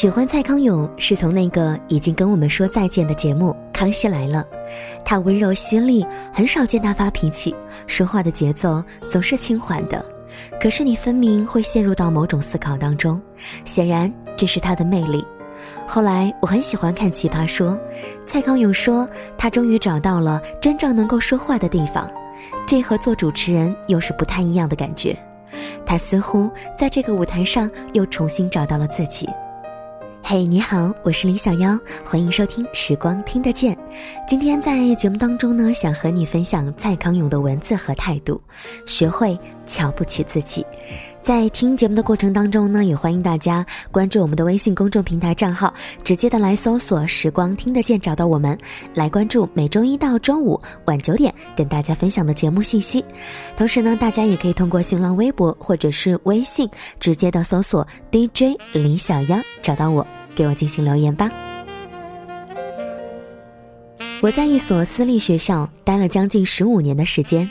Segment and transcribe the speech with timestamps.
[0.00, 4.42] 喜欢蔡康永是从那个已经跟我们说再见的节目《康熙来了》，
[5.04, 7.54] 他温柔犀利，很少见他发脾气，
[7.86, 10.02] 说话的节奏总是轻缓的，
[10.58, 13.20] 可是你分明会陷入到某种思考当中，
[13.66, 15.22] 显然这是他的魅力。
[15.86, 17.72] 后来我很喜欢看《奇葩说》，
[18.26, 22.10] 蔡康永说他终于找到了真正能够说话的地方，
[22.66, 25.14] 这和做主持人又是不太一样的感觉。
[25.84, 29.28] 他似乎在这个舞台上又重新找到了自己。
[30.22, 33.74] 嘿，你好，我是李小妖，欢迎收听《时光听得见》。
[34.28, 38.40] 今天在节目当中呢，想和你分享蔡康永的文字和态度，
[38.86, 40.64] 学会瞧不起自己。
[41.22, 48.58] 在听节目的过程当中呢，也欢迎大家关注我们的微信公众平台账号，直接的来搜索“时光听得见”找到我们，
[48.94, 53.04] 来关注每周一到周五晚九点跟大家分享的节目信息。
[53.54, 56.68] 同时呢，大家也可以通过新浪微博或者是微信
[56.98, 61.30] 直接的搜索 “DJ 李小妖”找到我，给我进行留言吧。
[64.22, 67.48] 我在一所私立学校待了将近十五年的时间，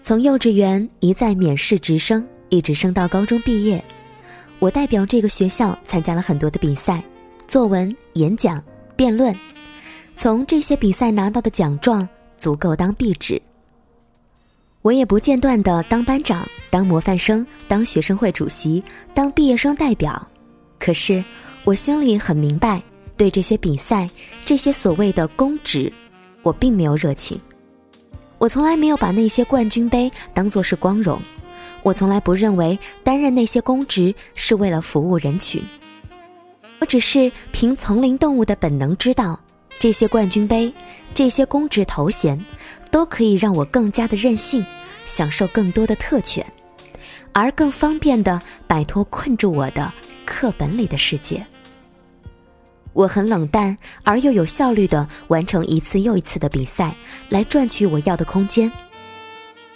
[0.00, 2.26] 从幼稚园一再免试直升。
[2.48, 3.82] 一直升到高中毕业，
[4.58, 7.02] 我代表这个学校参加了很多的比赛，
[7.46, 8.62] 作文、演讲、
[8.96, 9.34] 辩论。
[10.16, 13.40] 从这些比赛拿到的奖状足够当壁纸。
[14.82, 20.26] 我也不间断的当班长、当模范生、当学生会主席、当毕业生代表。
[20.78, 21.22] 可是
[21.64, 22.82] 我心里很明白，
[23.16, 24.08] 对这些比赛、
[24.44, 25.92] 这些所谓的公职，
[26.42, 27.38] 我并没有热情。
[28.38, 31.20] 我从来没有把那些冠军杯当作是光荣。
[31.82, 35.62] 我从来不认为担任那些公职是为了服务人群，
[36.80, 39.38] 我只是凭丛林动物的本能知道，
[39.78, 40.72] 这些冠军杯、
[41.14, 42.38] 这些公职头衔，
[42.90, 44.64] 都可以让我更加的任性，
[45.04, 46.44] 享受更多的特权，
[47.32, 49.90] 而更方便的摆脱困住我的
[50.26, 51.44] 课本里的世界。
[52.92, 56.94] 我很冷淡而又有效率的完成一次又一次的比赛，
[57.28, 58.70] 来赚取我要的空间。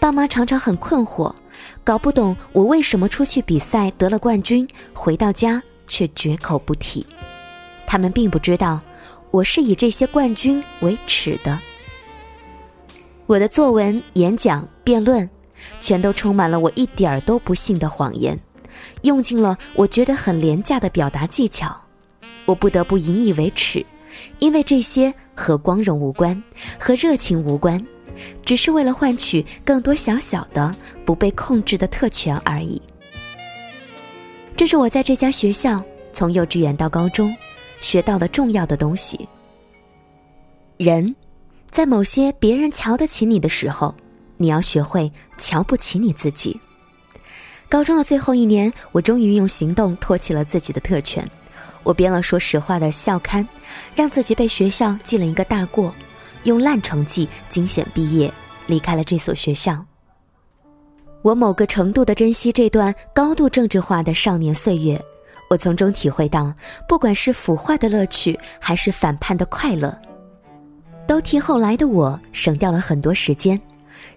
[0.00, 1.32] 爸妈常常很困惑。
[1.82, 7.06] 搞不懂我为什么出去比赛得了冠军，回到家却绝口不提。
[7.86, 8.80] 他们并不知道，
[9.30, 11.58] 我是以这些冠军为耻的。
[13.26, 15.28] 我的作文、演讲、辩论，
[15.80, 18.38] 全都充满了我一点儿都不信的谎言，
[19.02, 21.74] 用尽了我觉得很廉价的表达技巧。
[22.44, 23.84] 我不得不引以为耻，
[24.38, 26.42] 因为这些和光荣无关，
[26.78, 27.82] 和热情无关。
[28.44, 32.80] 只是为了换取更多小小的、不被控制的特权而已。
[34.56, 35.82] 这是我在这家学校
[36.12, 37.34] 从幼稚园到高中
[37.80, 39.28] 学到的重要的东西。
[40.76, 41.14] 人，
[41.70, 43.94] 在某些别人瞧得起你的时候，
[44.36, 46.60] 你要学会瞧不起你自己。
[47.68, 51.28] 高中的最后一年，我终于用行动托起了自己的特权。
[51.82, 53.46] 我编了说实话的校刊，
[53.94, 55.92] 让自己被学校记了一个大过。
[56.44, 58.32] 用烂成绩惊险毕业，
[58.66, 59.84] 离开了这所学校。
[61.22, 65.02] 我某个程度的珍惜这段高度政治化的少年岁月，
[65.48, 66.52] 我从中体会到，
[66.86, 69.96] 不管是腐坏的乐趣，还是反叛的快乐，
[71.06, 73.58] 都替后来的我省掉了很多时间，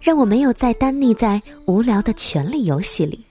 [0.01, 3.23] 让我没有再单溺在无聊的权力游戏里。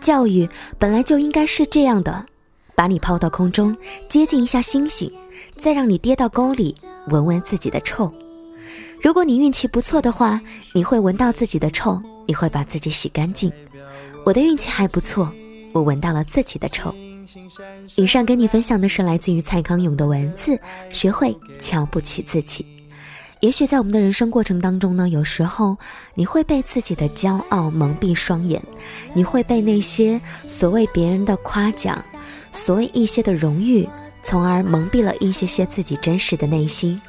[0.00, 2.24] 教育本来就应该是这样的，
[2.74, 3.76] 把你抛到空中，
[4.08, 5.12] 接近一下星星。
[5.62, 6.74] 再让你跌到沟里，
[7.06, 8.12] 闻闻自己的臭。
[9.00, 10.40] 如果你运气不错的话，
[10.72, 13.48] 你会闻到自己的臭，你会把自己洗干净。
[14.26, 15.32] 我的运气还不错，
[15.72, 16.92] 我闻到了自己的臭。
[17.94, 20.58] 以上跟你分享的是来自于蔡康永的文字，
[20.90, 22.66] 学会瞧不起自己。
[23.38, 25.78] 也许在我们的人生过程当中呢，有时候
[26.14, 28.60] 你会被自己的骄傲蒙蔽双眼，
[29.14, 32.04] 你会被那些所谓别人的夸奖，
[32.50, 33.88] 所谓一些的荣誉。
[34.22, 37.00] 从而蒙蔽了一些些自己真实的内心，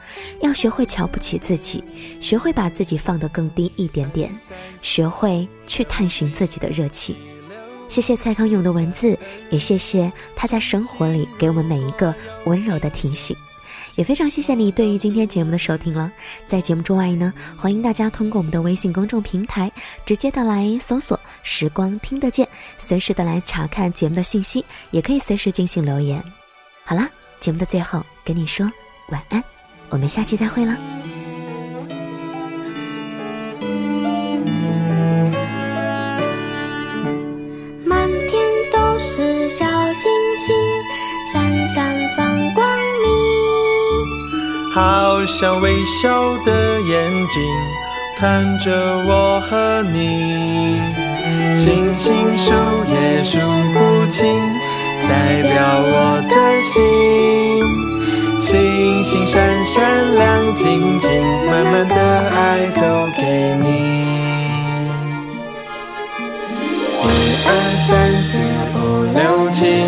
[0.42, 1.84] 要学会瞧不起自己，
[2.20, 4.34] 学会把自己放得更低一点点，
[4.82, 7.16] 学会去探寻自己的热情。
[7.88, 9.18] 谢谢蔡康永的文字，
[9.52, 12.14] 也谢谢他在生活里给我们每一个
[12.46, 13.36] 温柔的提醒，
[13.96, 16.12] 也非常谢谢你对于今天节目的收听了。
[16.48, 19.72] 在节目之外呢，欢迎大家通过我们的微信公众平台
[20.06, 22.48] 直接的来搜索“时光听得见”，
[22.80, 26.24] 随时的来查看节目的信息，也可以随时进行留言。
[26.86, 27.08] 好了，
[27.40, 28.70] 节目的最后跟你说
[29.10, 29.42] 晚安，
[29.90, 30.76] 我们下期再会了。
[37.86, 40.54] 满天都是小星星，
[41.32, 42.68] 闪闪放光
[43.02, 47.42] 明，好像微笑的眼睛
[48.18, 48.72] 看着
[49.08, 50.82] 我和你，
[51.56, 52.52] 星星数
[59.14, 61.08] 星闪闪亮晶晶，
[61.46, 62.82] 满满的爱都
[63.16, 63.22] 给
[63.62, 63.68] 你。
[67.04, 67.06] 一
[67.46, 67.48] 二
[67.86, 67.88] 三
[68.24, 68.42] 四
[68.74, 69.22] 五六
[69.52, 69.86] 七，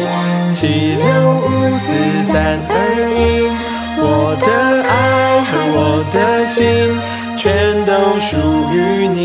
[0.52, 1.04] 七六
[1.42, 1.44] 五
[1.80, 1.90] 四
[2.24, 2.72] 三二
[3.18, 3.50] 一，
[3.98, 4.46] 我的
[4.84, 4.94] 爱
[5.42, 6.62] 和我的心
[7.36, 8.38] 全都属
[8.72, 9.24] 于你。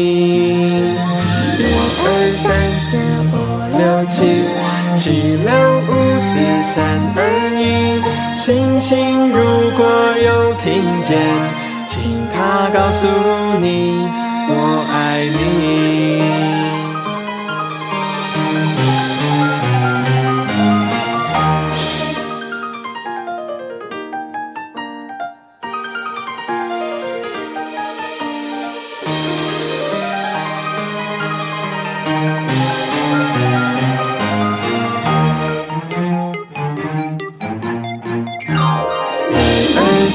[1.59, 1.61] 一
[2.07, 2.09] 二
[2.39, 2.49] 三
[2.81, 2.97] 四
[3.35, 3.37] 五
[3.77, 4.49] 六七，
[4.95, 5.53] 七六
[5.91, 6.31] 五四
[6.63, 6.73] 三
[7.15, 7.19] 二
[7.61, 7.63] 一，
[8.43, 9.87] 星星如果
[10.25, 11.15] 有听见，
[11.87, 13.07] 请它告诉
[13.61, 14.09] 你
[14.49, 15.60] 我爱你。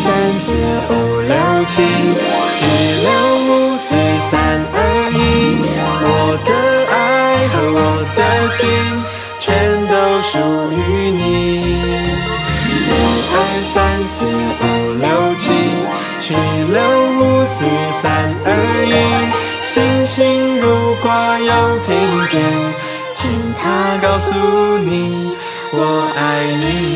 [0.06, 0.54] 三四
[0.88, 1.36] 五六
[1.66, 1.81] 七，
[2.52, 2.56] 七
[3.02, 3.10] 六
[3.48, 3.90] 五四
[4.30, 4.31] 三
[4.72, 4.78] 二
[5.12, 5.18] 一，
[6.04, 6.07] 我
[6.46, 6.50] 的
[6.94, 6.94] 爱
[7.48, 7.80] 和我
[8.16, 8.19] 的
[8.52, 8.62] 心
[9.40, 9.44] 全
[9.88, 10.38] 都属
[10.72, 11.24] 于你。
[12.69, 12.94] 一
[13.34, 13.74] 二三
[14.06, 14.13] 四
[14.62, 14.63] 五
[15.02, 15.10] 六
[15.40, 15.44] 七，
[16.19, 16.36] 七
[16.72, 16.78] 六
[17.18, 18.48] 五四三二
[18.86, 18.94] 一，
[19.66, 21.10] 星星如果
[21.40, 21.90] 有听
[22.28, 22.40] 见，
[23.16, 23.28] 请
[23.60, 25.36] 它告诉你
[25.72, 26.95] 我爱你。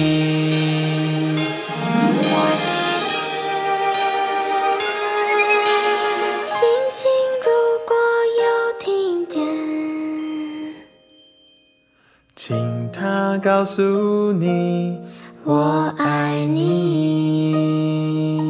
[13.00, 15.00] 它告诉你
[15.46, 18.49] 我爱你。